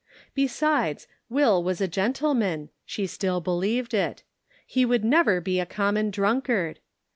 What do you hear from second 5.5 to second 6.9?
a common drunkard